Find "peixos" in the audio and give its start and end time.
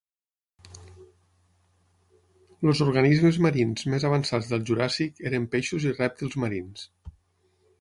5.57-5.87